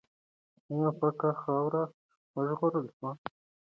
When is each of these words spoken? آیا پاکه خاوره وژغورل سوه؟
آیا 0.73 0.91
پاکه 0.99 1.29
خاوره 1.41 1.83
وژغورل 2.35 2.85
سوه؟ 2.95 3.11